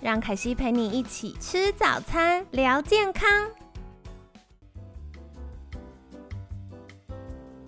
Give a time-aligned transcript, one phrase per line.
[0.00, 3.28] 让凯西陪你一起吃早餐，聊健康。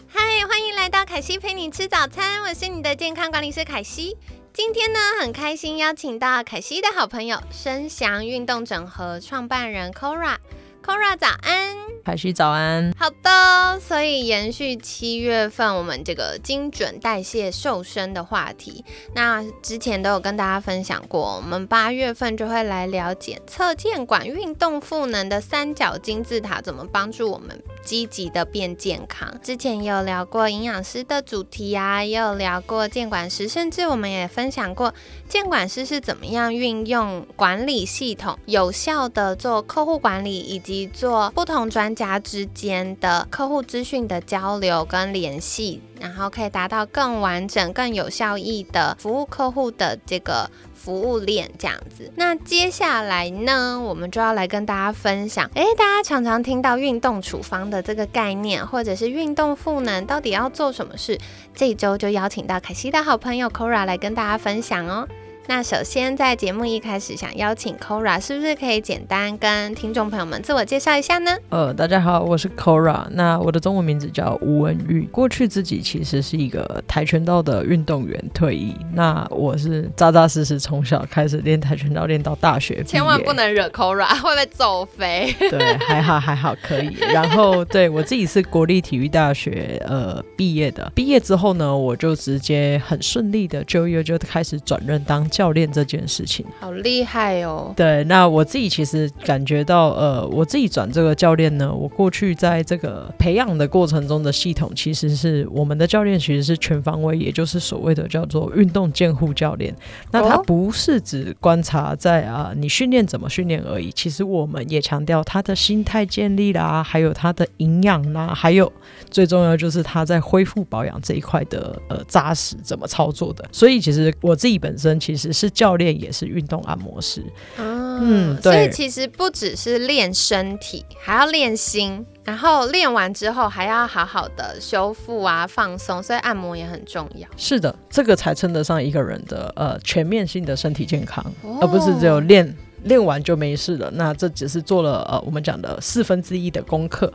[0.06, 4.16] 嗨，欢迎来到凯西陪你吃早餐，我是你的健康管理师凯西。
[4.52, 10.36] 今天呢，很开心邀请到凯西的好朋友，声祥运动整合创办人 Kora。
[10.84, 11.79] Kora 早安，
[12.10, 12.92] 凯西早安。
[12.98, 29.32] 好的，所以延续七月份我们这个精准代谢瘦身的话题，那之前都有跟大家分享过，我们八月份就会来了解测健管运动赋能的三角金字塔怎么帮助我们积极的变健康。
[29.40, 34.92] 之前也有聊过营养师的主题啊，也有聊过健管师，甚至我们也分享过
[35.30, 40.60] 监管师是怎么样运用管理系统，有效的做客户管理以。
[40.60, 50.50] 及做不同专家之间的客户资讯的交流跟联系，然后可以达到更完整、更有效益的服务客户的这个
[50.82, 52.10] 服务链这样子。
[52.16, 61.18] 那接下来呢，我们就要来跟大家分享，诶，大家常常听到运动处方的这个概念，或者是运动赋能，到底要做什么事？
[61.54, 65.06] 这周就邀请到凯西的好朋友 Kora 来跟大家分享哦。
[65.50, 71.36] 那首先，在节目一开始，想邀请 Kora，是不是可以简单跟听众朋友们自我介绍一下呢？
[71.48, 75.08] 呃，大家好，我是 Kora，那我的中文名字叫吴文玉。
[75.10, 78.76] 过去自己其实是一个跆拳道的运动员，退役。
[78.92, 82.84] 那我是扎扎实实从小开始练跆拳道，练到大学。
[82.84, 85.34] 千万不能惹 Kora，会被揍飞。
[85.36, 86.94] 对，还好还好可以。
[87.12, 90.92] 然后，对我自己是国立体育大学呃毕业的。
[90.94, 95.28] 毕业之后呢，我就直接很顺利的就业，就开始转任当。
[95.39, 97.72] 教练这件事情好厉害哦！
[97.74, 109.74] 对，那我自己其实感觉到，呃，我自己转这个教练呢，我过去在这个培养的过程中的系统，其实是我们的教练其实是全方位，也就是所谓的叫做运动监护教练。
[110.10, 118.70] 那他不是只观察在啊你训练怎么训练而已，其实我们也强调他的心态建立啦，还有他的营养啦，还有
[119.10, 123.44] 最重要就是他在恢复保养这一块的呃扎实怎么操作的。
[123.52, 125.19] 所以其实我自己本身其实。
[125.32, 127.24] 是教练，也是运动按摩师。
[127.58, 132.04] 嗯，所以其实不只是练身体，还要练心。
[132.22, 136.02] 然后练完之后，还要好好的修复啊，放松。
[136.02, 137.28] 所以按摩也很重要。
[137.36, 141.24] 是的，这个才称得上一个人的呃全面性的身体健康，
[141.60, 142.56] 而不是只有练。
[142.84, 147.12] 练完就没事了，那这只是做了呃我们讲的四分之一的功课。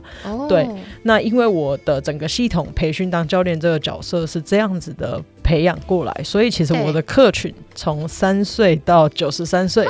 [0.48, 0.68] 对，
[1.02, 9.86] 那因为我的整个系统培训当教练这个角色是这样子的培养过来，所以其实我的客群从三岁到九十三岁。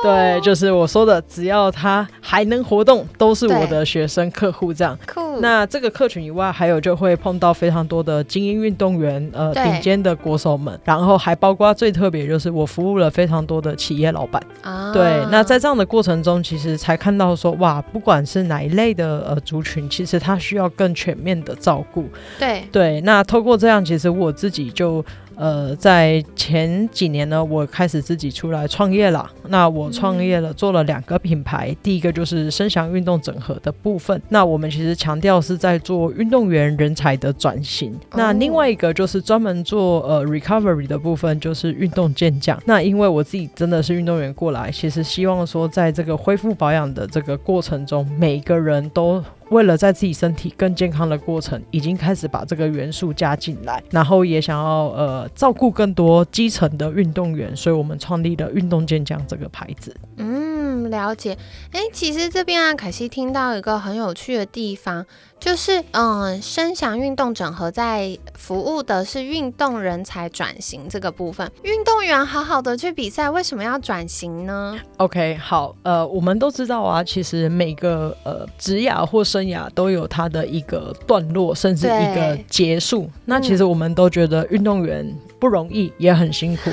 [0.00, 4.96] 对，就是我说的，只要他还能活动，都是我的学生客户这样。
[5.12, 5.27] 酷。
[5.40, 14.42] 那这个客群以外，还有就会碰到非常多的精英运动员，呃，顶尖的国手们，然后还包括最特别就是我服务了非常多的企业老板。
[14.62, 14.92] 啊。
[14.92, 22.06] 对，那在这样的过程中，其实才看到说，哇，不管是哪一类的呃族群，其实他需要更全面的照顾。
[22.38, 22.62] 对。
[22.72, 25.04] 对，那透过这样，其实我自己就。
[25.38, 29.30] 呃，在前几年呢，我开始自己出来创业了。
[29.46, 31.74] 那我创业了，做了两个品牌。
[31.80, 34.20] 第一个就是声祥运动整合的部分。
[34.28, 37.94] 那我们其实强调是在做运动员人才的转型。
[38.14, 42.60] 那另外一个就是专门做呃 recovery 的部分，就是运动健将。
[42.66, 49.22] 那因为我自己真的是运动员过来，其实希望说在这个恢复保养的这个过程中，每个人都。
[49.50, 59.94] 为了在自己身体更健康的过程，已经开始把这个元素加进来，然后也想要呃照顾更多基层的运动员，所以我们创立了运动健将这个牌子。
[60.16, 61.36] 嗯，了解。
[61.72, 65.04] 哎，其实这边啊，凯西听到一个很有趣的地方。
[65.40, 71.48] 就是，嗯，声响运动整合在服务的是运动人才转型这个部分。
[71.62, 83.08] 运动员好好的去比赛，为什么要转型呢？OK，好，呃，我们都知道啊，其实每个呃职涯或生涯都有它的一个段落，甚至一个结束。
[83.24, 85.08] 那其实我们都觉得运动员。
[85.38, 86.70] 不容易，也很辛苦。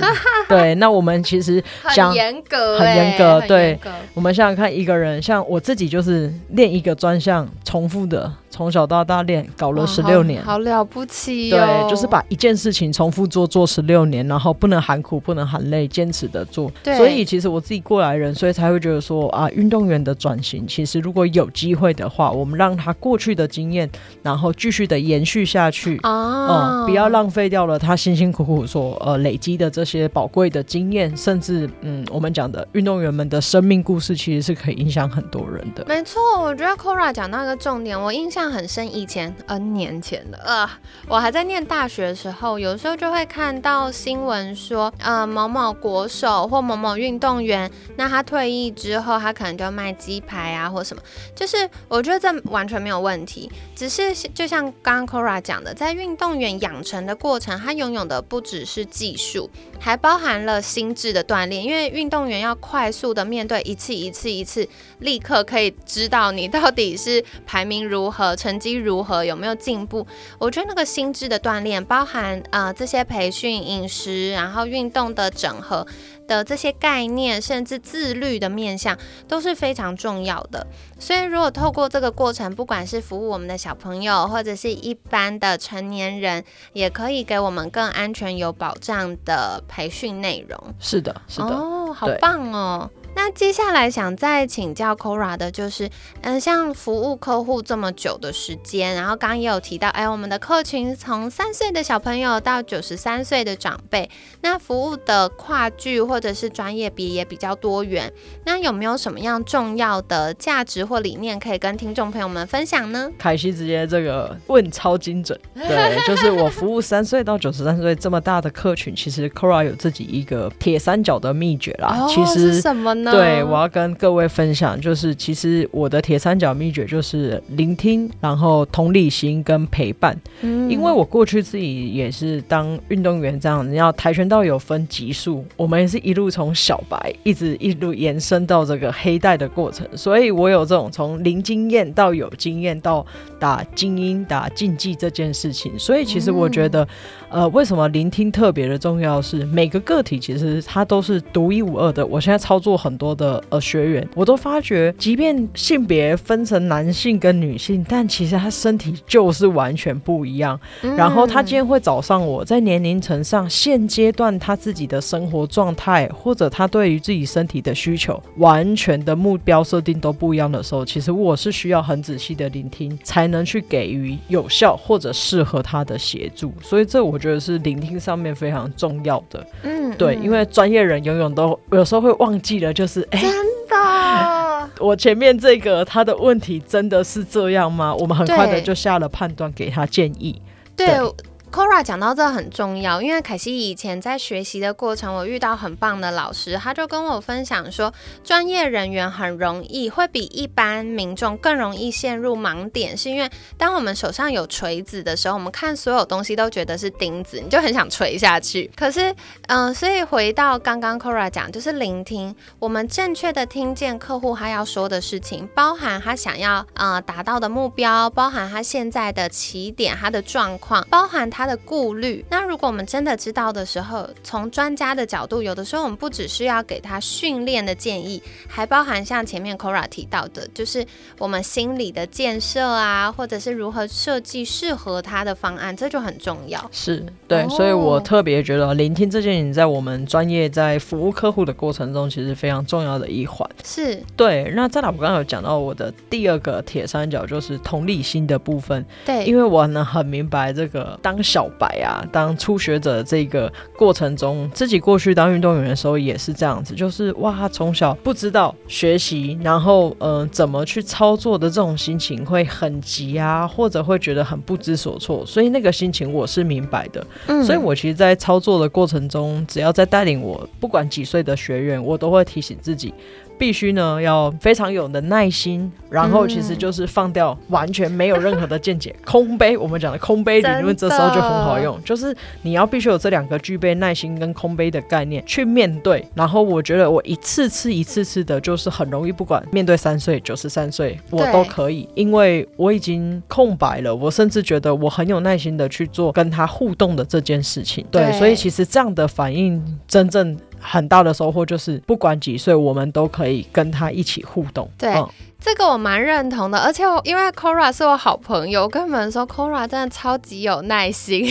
[0.47, 3.41] 对，那我们其实很严格，很严格。
[3.47, 3.79] 对，
[4.13, 8.31] 我们想想看，一个人像我自己，就是练一个专项，重复的。
[8.55, 10.41] 从小到大练，搞了哇十六年。
[10.41, 16.71] 好好了不起对哦！，就是把一件事情重复做做十六年，然后不能喊苦，不能喊累，坚持的做。
[16.81, 23.89] 对所以其实我自己过来人，所以才会觉得说啊，运动员的转型，其实如果有机会的话，我们让他过去的经验，
[24.23, 25.97] 然后继续的延续下去。
[26.03, 35.83] 啊、嗯，不要浪费掉了他辛辛苦苦所呃累积的这些宝贵的经验，甚至嗯，我们讲的运动员们的生命故事，其实是可以影响很多人的。
[35.87, 38.85] 没错，我觉得 Kora 讲到一个重点，我印象很深。
[38.95, 40.69] 以前 N 年前的，呃，
[41.07, 51.03] 我还在念大学的时候，有时候就会看到新闻说，呃，某某国手或某某运动员，那他退役之后，他可能就卖鸡排啊，或什么。
[51.35, 59.49] 就是我觉得这完全没有问题，只是就像刚刚 Kora 讲的，在运动员养成的过程，他拥有的不只是技术，
[59.79, 64.67] 还包含了心智的锻炼，因为运动员要快速的面对一次一次一次，
[64.99, 70.07] 立刻可以知道你到底是排名如何、成绩如何、有没有进步。
[70.39, 75.85] 我觉得那个心智的锻炼，包含呃这些培训、饮食，然后运动的整合
[76.25, 80.65] 的这些概念，甚至自律的面向，都是非常重要的。
[80.97, 86.41] 所以，如果透过这个过程，不管是服务我们的小朋友，或者是一般的成年人，
[86.71, 90.57] 也可以给我们更安全、有保障的培训内容。
[90.79, 91.47] 是的，是的。
[91.47, 92.89] 哦，好棒哦！
[93.15, 95.89] 那接下来想再请教 Cora 的就是，
[96.21, 104.09] 嗯，像服务客户这么久的时间，然后刚刚也有提到，哎，我们的客群从三岁的小朋友到九十三岁的长辈，
[104.41, 108.11] 那服务的跨距或者是专业别也比较多元。
[108.45, 113.09] 那有没有什么样重要的价值或理念可以跟听众朋友们分享呢？
[113.17, 121.97] 凯西直接这个问超精准， 对，就是我服务三岁到九十三岁这么大的客群，其实 Cora 有自己一个铁三角的秘诀啦。
[122.01, 123.04] 哦，其实什么呢？
[123.11, 130.15] 对，我要跟各位分享，就是其实我的铁三角秘诀就是聆听，然后同理心跟陪伴。
[130.41, 130.69] 嗯。
[130.69, 143.05] 因为我过去自己也是当运动员这样，你要跆拳道有分级数，我们也是一路从小白一直一路延伸到这个黑带的过程，所以我有这种从零经验到有经验到
[143.39, 146.87] 打精英打竞技这件事情，所以其实我觉得，
[147.29, 152.05] 呃，为什么聆听特别的重要是每个个体其实它都是独一无二的。
[152.05, 160.59] 我现在操作很多的呃学员，我都发觉，即便性别分成男性跟女性，但其实他身体就是完全不一样。
[160.81, 176.53] 嗯然后他今天会找上我，在年龄层上，现阶段他自己的生活状态，或者他对于自己身体的需求，完全的目标设定都不一样的时候，其实我是需要很仔细的聆听，才能去给予有效或者适合他的协助。
[176.61, 179.45] 所以这我觉得是聆听上面非常重要的。
[179.63, 183.21] 嗯对，因为专业人永远都有时候会忘记了，就是哎。
[183.21, 187.95] 的 我前面这个他的问题真的是这样吗？
[187.95, 190.41] 我们很快的就下了判断，给他建议。
[190.75, 191.13] 对对
[191.55, 197.93] Kora 讲到这很重要，因为凯西以前在学习的过程，我遇到很棒的老师，他就跟我分享说，
[198.25, 208.69] 专业人员很容易会比一般民众更容易陷入盲点，是因为当我们手上有锤子的时候，我们看所有东西都觉得是钉子，你就很想锤下去。
[208.75, 209.15] 可是，
[209.47, 222.23] 嗯、所以回到刚刚 Kora 讲，就是聆听，我们正确的听见客户他要说的事情，包含他想要呃达到的目标，包含他现在的起点、他的状况，包含他的顾虑。
[222.29, 230.85] 那如果我们真的知道的时候，从专家的角度，有的时候我们不只是要给他训练的建议，还包含像前面 Kora 提到的，就是
[231.17, 236.63] 我们心理的建设啊，或者是如何设计适合他的方案，这就很重要。
[236.71, 243.49] 是对，哦所以我特别觉得聆听这件事情，在我们专业在服务客户的过程中，其实非常重要的一环。
[243.63, 267.05] 是，对，那再来，我刚刚有讲到我的第二个铁三角就是同理心的部分，对，因为我能很明白这个当小白啊，当初学者这个过程中，自己过去当运动员的时候也是这样子，就是哇，从小不知道学习，然后嗯、呃怎么去操作的这种心情会很急啊，或者会觉得很不知所措，所以那个心情我是明白的。
[267.27, 272.93] 嗯所以我其实，在操作的过程中，只要在带领我不管几岁的学员，我都会提醒自己。
[273.37, 279.57] 必须呢要非常有的耐心，然后其实就是放掉完全没有任何的见解，空杯。
[279.57, 286.05] 我们讲的空杯理论，这时候就很好用，就是你要必须有这两个具备耐心跟空杯的概念去面对。
[286.13, 293.95] 然后我觉得我一次次一次次的，就是很容易，不管面对三岁、九十三岁，我都可以，因为我已经空白了。
[293.95, 297.85] 我甚至觉得我很有耐心的去做跟他互动的这件事情。
[297.91, 300.37] 对，对所以其实这样的反应真正。
[300.65, 304.69] 很大的收获就是，不管几岁，我们都可以跟他一起互动。
[304.77, 305.07] 对嗯
[305.37, 311.23] 这个我蛮认同的，而且我因为 Cora 是我好朋友，我跟你们说 Cora 真的超级有耐心，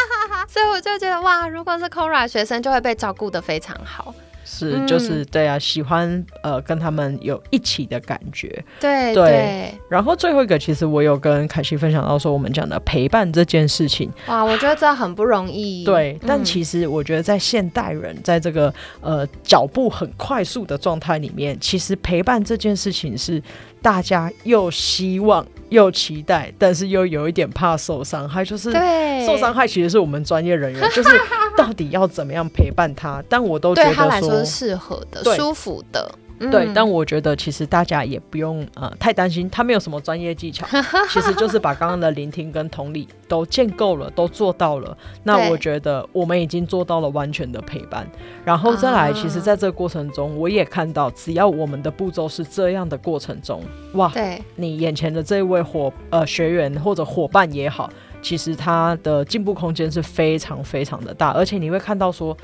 [0.48, 4.14] 所以我就觉得哇，如果是 Cora 学生就会被照顾的非常好。
[4.48, 4.86] 是，嗯。
[4.86, 8.48] 就是对啊，喜欢呃跟他们有一起的感觉。
[8.80, 9.28] 对对。
[9.28, 15.84] 对，然后最后一个，其实我有跟凯西分享到说，我们讲的陪伴这件事情，哇，我觉得这很不容易。
[15.84, 23.42] 对，但嗯其实我觉得在现代人在这个呃脚步很快速的状态里面，其实陪伴这件事情是
[23.82, 31.10] 大家又希望又期待，但是又有一点怕受伤害，就是对受伤害其实是我们专业人员， 就是
[31.56, 36.10] 到底要怎么样陪伴他，但我都觉得对他来说说是适合的、舒服的。
[36.38, 40.66] 对，嗯但我觉得其实大家也不用呃太担心，他没有什么专业技巧，
[41.10, 44.96] 其实就是把刚刚的聆听跟同理都建构了，都做到了。
[45.24, 48.06] 那我觉得我们已经做到了完全的陪伴，
[48.44, 53.62] 然后再来，啊其实在这个过程中，我也看到，只要我们的步骤是这样的过程中，
[53.94, 54.42] 哇，对。
[54.56, 57.90] 你眼前的这位伙呃学员或者伙伴也好，
[58.22, 62.36] 其实他的进步空间是非常非常的大，而且你会看到说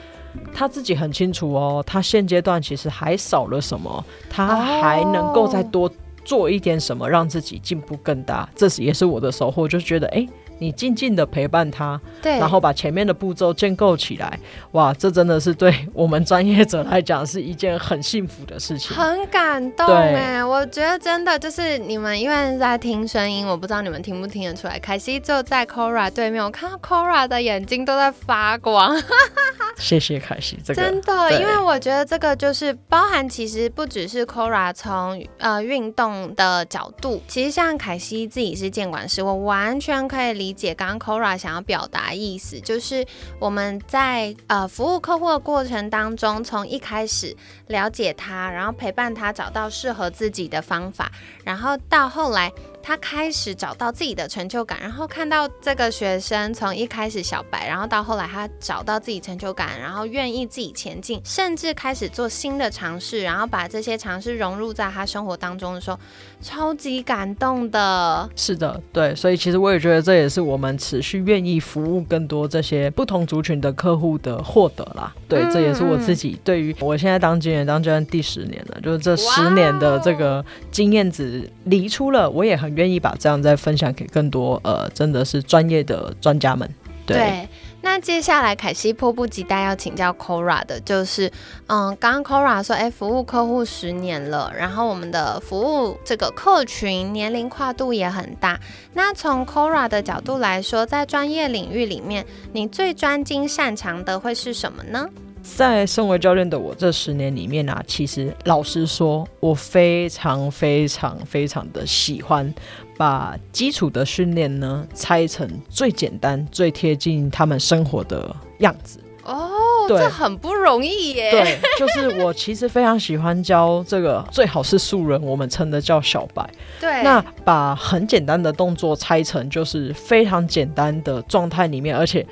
[0.52, 5.90] 他自己很清楚哦，他现阶段其实还少了什么，他还能够再多
[6.24, 10.18] 做一点什么，让自己进步更大，这是也是我的收获，就觉得哎。
[10.18, 10.28] 诶
[10.58, 14.38] 你静静的陪伴他，对，然后把前面的步骤建构起来，
[14.73, 18.96] 哇，这真的是对我们专业者来讲是一件很幸福的事情。
[18.96, 24.78] 很感动哎，我觉得真的就是你们因为在听声音，我不知道你们听不听得出来。
[24.78, 28.96] 凯西就在 Cora 对面，我看到 Cora 的眼睛都在发光，
[29.78, 30.82] 谢谢凯西，这个。
[30.82, 43.06] 真的，因为我觉得这个就是包含，其实不只是 Cora 从呃运动的角度，其实像凯西自己是监管师，我完全可以理理解刚刚 Cora 想要表达意思，就是
[43.38, 47.34] 我们在呃服务客户的过程当中，从一开始
[47.68, 51.10] 了解他，然后陪伴他找到适合自己的方法，
[51.44, 52.52] 然后到后来。
[52.86, 65.98] 他开始找到自己的成就感，然后看到这个学生从一开始小白，然后到后来他找到自己成就感，然后愿意自己前进，甚至开始做新的尝试，然后把这些尝试融入在他生活当中的时候，
[66.42, 68.28] 超级感动的。
[68.36, 75.14] 是的，对，所以其实我也觉得这也是我们持续愿意服务更多这些不同族群的客户的获得啦。
[75.28, 86.68] 对，嗯这也是我自己对于我现在当经理当教练第十年了，就是这十年的这个经验值离出了，我也很愿意把这样再分享给更多呃，真的是专业的专家们。
[87.06, 87.46] 对，
[87.84, 91.30] 那接下来凯西迫不及待要请教 Kora 的就是，
[91.66, 98.58] 嗯，刚刚 Cora 说，哎，服务客户十年了，然后我们的服务这个客群年龄跨度也很大。
[98.94, 102.24] 那从 Kora 的角度来说，在专业领域里面，
[102.54, 105.06] 你最专精擅长的会是什么呢？
[105.44, 112.52] 在身为教练的我这十年里面啊，其实老实说，我非常非常非常的喜欢
[112.96, 118.98] 把基础的训练呢拆成最简单、最贴近他们生活的样子。
[119.22, 121.30] 哦，这很不容易耶。
[121.30, 126.48] 对，就是我其实非常喜欢教这个，最好是素人，我们称的叫小白。
[126.80, 132.26] 对，那把很简单的动作拆成就是非常简单的状态里面，而且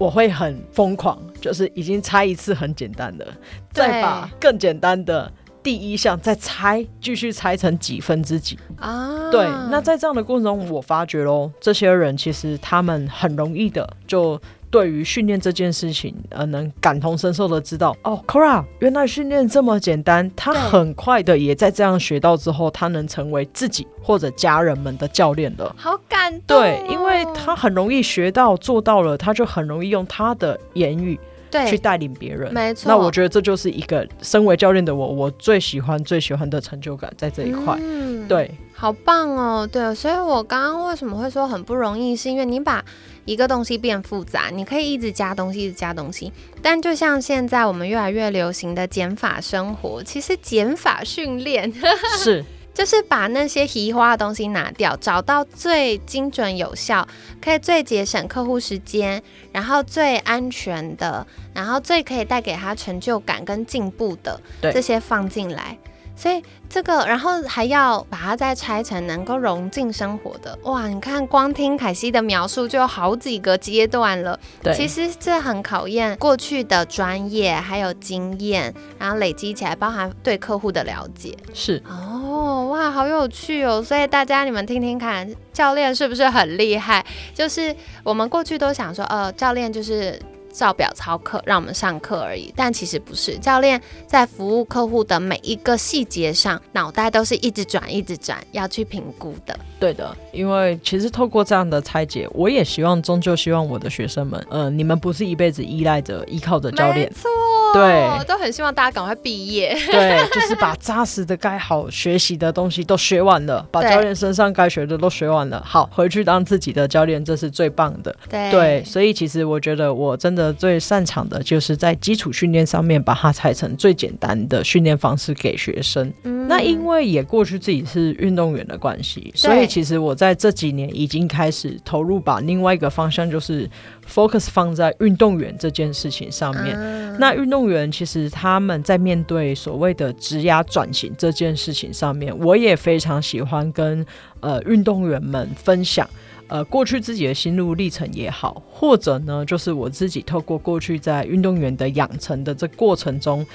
[0.00, 3.26] 我会很疯狂，就是已经猜一次很简单的，
[3.70, 5.30] 再把更简单的
[5.62, 8.58] 第一项再猜，继续猜成几分之几。
[8.78, 14.40] 啊，对，那在这样的过程中，我发觉喽，这些人其实他们很容易的就。
[14.70, 20.30] 对于训练这件事情，呃，能感同身受的知道，哦，Kora，原来训练这么简单。
[20.36, 25.74] 他很快的也在这样学到之后，他能成为自己或者家人们的教练了。
[25.76, 26.60] 好感动、哦。
[26.60, 31.18] 对，因为他很容易学到做到了，他就很容易用他的言语
[31.66, 32.52] 去，带领别人。
[32.54, 32.88] 没错。
[32.88, 37.76] 那我觉得这就是一个身为教练的我，我最喜欢最喜欢的成就感在这一块。
[37.80, 39.68] 嗯，对，好棒哦。
[39.70, 42.84] 对，所以我刚刚为什么会说很不容易，是因为你把
[43.24, 46.32] 一个东西变复杂，你可以一直加东西，一直加东西。
[46.62, 51.72] 但就像现在我们越来越流行的减法生活，其实减法训练
[52.18, 57.06] 是 就是把那些移花的东西拿掉，找到最精准有效，
[57.42, 59.20] 可以最节省客户时间，
[59.50, 65.76] 然后最安全的，然后最可以带给他成就感跟进步的这些放进来。
[66.20, 70.86] 所以这个，然后还要把它再拆成能够融进生活的，哇！
[70.86, 74.38] 你看，光听凯西的描述就有好几个阶段了。
[74.62, 81.34] 对，其实这很考验过去的专业还有经验，然后累积起来，包含对客户的了解。
[81.54, 83.82] 是哦，哇，好有趣哦！
[83.82, 87.02] 所以大家你们听听看，教练是不是很厉害？
[87.34, 87.74] 就是
[88.04, 90.20] 我们过去都想说，呃，教练就是
[90.52, 92.52] 照表操课，让我们上课而已。
[92.56, 99.58] 但其实不是，教练在服务客户的每一个细节上，脑袋都是一直转、一直转，要去评估的。
[99.78, 107.30] 对的，因为其实透过这样的拆解，我也希望，终究希望我的学生们，呃，你们不是一辈子依赖着、依靠着教练，没错，
[107.74, 109.74] 对都很希望大家赶快毕业。
[109.90, 118.14] 对，就是把扎实的、该好学习的东西都学完了，把教练身上该学的都学完了，好，回去当自己的教练，这是最棒的。
[118.28, 126.12] 对对，所以其实我觉得我真的最擅长的就是在基础训练上面把它拆成最简单的训练方式给学生。
[126.24, 133.68] 嗯那因为也过去自己是运动员的关系，所以其实我在这几年已经开始投入，把另外一个方向就是
[134.06, 136.76] focus 放在运动员这件事情上面。
[136.76, 144.04] 啊那运动员其实他们在面对所谓的职涯转型这件事情上面，我也非常喜欢跟
[144.40, 146.08] 呃运动员们分享。
[146.48, 153.46] 呃，过去自己的心路历程也好，或者呢，就是我自己透过过去在运动员的养成的这过程中，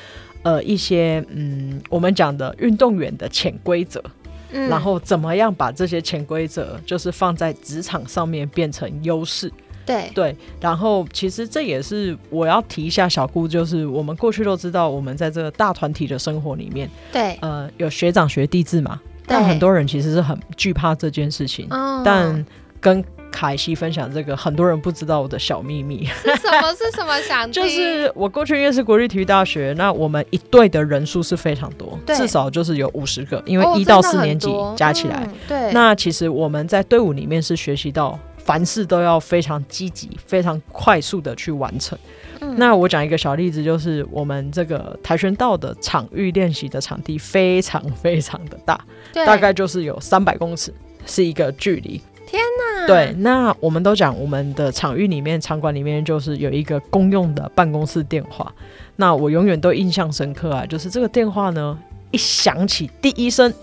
[0.45, 3.99] 呃，一些嗯，我们讲的运动员的潜规则，
[4.51, 9.51] 嗯然后怎么样把这些潜规则，就是放在职场上面变成优势。
[9.87, 21.65] 对对，然后其实这也是我要提一下小顾，就是我们过去都知道，我们在这个大团体的生活里面，对，呃，有学长学弟制嘛，但很多人其实是很惧怕这件事情。
[21.71, 22.45] 哦但
[22.79, 26.73] 跟凯西分享这个，很多人不知道我的小秘密，是什么？
[26.73, 35.23] 是什么想 就是我过去因为是国立体育大学，那我们一队的人数是非常多，至少就是有五十个，因为哦一到四年级加起来。
[35.25, 41.97] 嗯对，那其实我们在队伍里面是学习到凡事都要非常积极、非常快速的去完成。
[42.41, 48.79] 嗯那我讲一个小例子，就是我们这个跆拳道的场域练习的场地非常非常的大，
[49.11, 50.73] 对大概就是有三百公尺
[51.05, 51.99] 是一个距离。
[52.87, 58.53] 对，那我们都讲我们的场域里面、场馆里面就是有一个公用的办公室电话。
[58.97, 61.77] 那我永远都印象深刻啊，就是这个电话呢
[62.11, 63.53] 一响起第一声，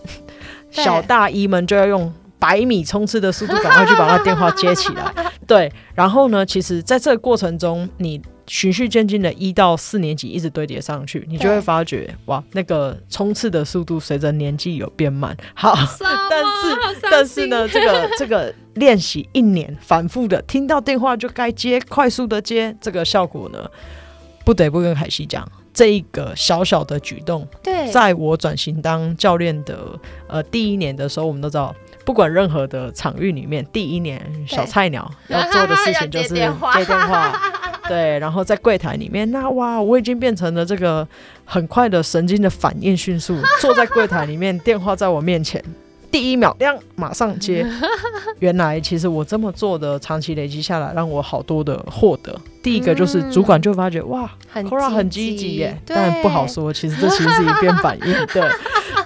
[0.71, 5.13] 小大姨们就要用百米冲刺的速度赶快去把那电话接起来。
[5.47, 15.37] 对，然后呢，其实在这个过程中，你循序渐进的一到四年级一直堆叠上去，你就会发觉哇，那个冲刺的速度随着年纪有变慢。
[15.55, 15.75] 好，
[16.31, 23.71] 但是但是呢，这个 这个练习一年反复的，听到电话就该接，快速的接，这个效果呢，
[24.45, 31.75] 不得不跟凯西讲，这一个小小的举动，对，在我转型当教练的呃第一年的时候，我们都知道。
[32.05, 36.73] 不管任何的场域里面，第一年小菜鸟要做的事情就是接电话，
[37.93, 41.07] 对，然后在柜台里面，那哇，我已经变成了这个
[41.45, 45.63] 很快的神经的反应迅速，坐在柜台里面，电话在我面前，
[46.11, 47.67] 第一秒亮马上接。
[48.41, 52.35] 原来其实我这么做的，长期累积下来，让我好多的获得。
[52.63, 58.07] 第一个就是主管就发觉、哇很 Cora 很积积极耶，但不好说，其实这其实是一边反应。
[58.33, 58.43] 对，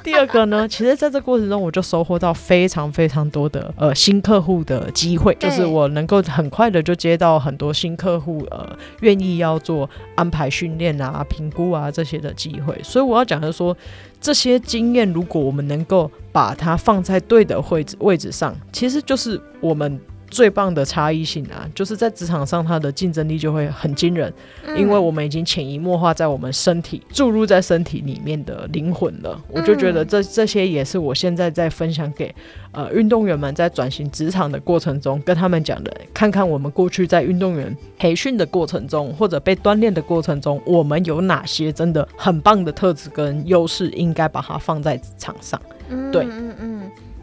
[0.07, 12.81] 第二个呢，其实在这过程中，我就收获到非常非常多的呃新客户的机会，就是我能够很快的就接到很多新客户呃愿意要做安排训练啊、评估啊这些的机会。
[12.85, 13.77] 所以我要讲的是说，
[14.21, 20.01] 这些经验如果我们能够把它放在对的位置位置上，其实就是我们。
[20.29, 24.33] 最棒的差异性啊，就是在职场上，它的竞争力就会很惊人。
[24.67, 29.41] 嗯因为我们已经潜移默化在我们身体注入在身体里面的灵魂了。
[29.49, 32.35] 我就觉得这这些也是我现在在分享给
[32.73, 45.61] 呃运动员们在转型职场的过程中跟他们讲的，看看我们过去在运动员培训的过程中或者被锻炼的过程中，我们有哪些真的很棒的特质跟优势，应该把它放在职场上。
[45.89, 46.76] 嗯对嗯嗯，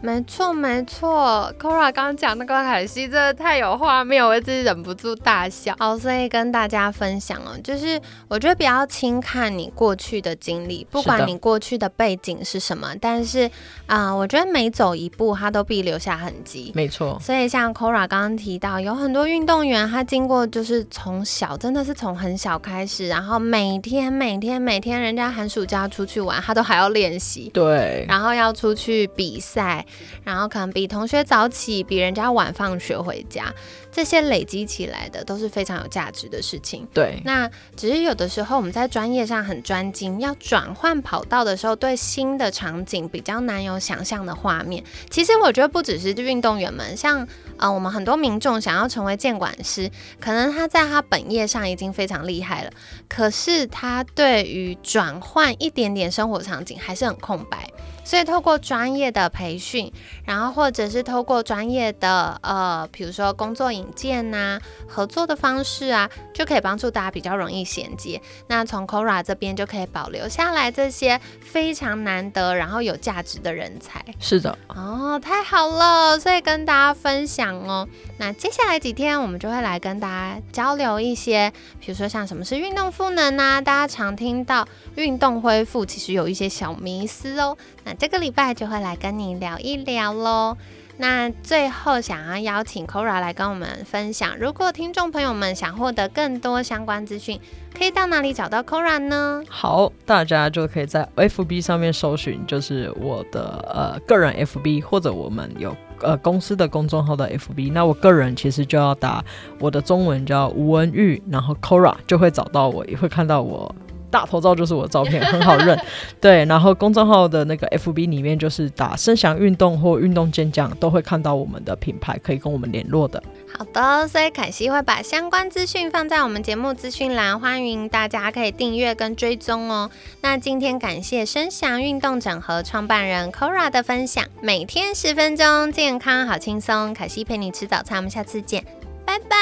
[0.04, 1.50] 没错没错。
[1.58, 5.74] Kora 刚刚讲那个海西真的太有画面，我一直忍不住大笑。
[5.78, 13.50] 好，所以跟大家分享哦，就是我觉得比较轻看你过去的经历，不管你过去的背景是什么，但是
[13.86, 16.70] 啊、我觉得每走一步，它都必留下痕迹。
[16.74, 27.50] 没错，所以像 Kora 刚刚提到，有很多运动员，他经过就是从小，真的是从很小开始，然后每天每天每天，人家寒暑假出去玩，他都还要练习。
[27.54, 29.84] 对，然后要出去比赛，
[30.24, 33.52] 然后可能比同学早起，比人家晚放学回家，
[33.92, 36.86] 这些累积起来的都是非常有价值的事情。
[36.92, 44.82] 对，那只是有的时候我们在专业上很专精，要转换跑道的时候，对新的场景比较难有想象的画面。
[45.10, 47.26] 其实我觉得不只是运动员们，像
[47.56, 52.70] 呃我们很多民众想要成为监管师，可能他在他本业上已经非常厉害了，
[53.08, 57.68] 可是他对于转换一点点生活场景还是很空白。
[58.04, 59.90] 所以透过专业的培训，
[60.24, 68.20] 然后或者是透过专业的呃，比如说工作引荐呐、合作的方式啊，就可以帮助大家比较容易衔接。
[68.46, 74.04] 那从 Kora 这边就可以保留下来这些非常难得然后有价值的人才。
[74.20, 77.88] 是的，哦，太好了，所以跟大家分享哦。
[78.18, 87.56] 那接下来几天我们就会来跟大家交流一些，比如说像什么是运动赋能啊，大家常听到运动恢复，其实有一些小迷思哦。
[87.84, 90.56] 那这个礼拜就会来跟你聊一聊喽。
[90.96, 97.40] 那最后想要邀请 Kora 来跟我们分享，如果听众朋友们想获得更多相关资讯，
[97.76, 99.42] 可以到哪里找到 Kora 呢？
[99.48, 103.42] 好，大家就可以在 FB 上面搜寻，就是我的
[103.74, 107.72] 呃个人 FB，或者我们有呃公司的公众号的 FB。
[107.72, 109.24] 那我个人其实就要打
[109.58, 113.74] 我的中文叫吴文玉，然后 Kora 就会找到我，也会看到我。
[114.14, 115.76] 大头照就是我的照片，很好认。
[116.20, 123.20] 对，然后公众号的那个 FB 里面就是打“声响运动”或“运动健将”，都会看到我们的品牌，可以跟我们联络的。
[123.58, 129.90] 好的，所以凯西会把相关资讯放在我们节目资讯栏，欢迎大家可以订阅跟追踪哦。
[130.20, 136.94] 那今天感谢声响运动整合创办人 Kora 的分享，每天十分钟，健康好轻松。
[136.94, 138.64] 凯西陪你吃早餐，我们下次见，
[139.04, 139.36] 拜拜，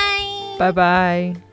[0.59, 1.52] 拜拜。